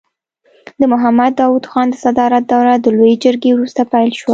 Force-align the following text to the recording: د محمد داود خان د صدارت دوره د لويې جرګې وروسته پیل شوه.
د 0.79 0.81
محمد 0.91 1.31
داود 1.39 1.65
خان 1.71 1.87
د 1.91 1.95
صدارت 2.05 2.43
دوره 2.51 2.73
د 2.79 2.85
لويې 2.97 3.15
جرګې 3.23 3.51
وروسته 3.53 3.81
پیل 3.91 4.09
شوه. 4.19 4.29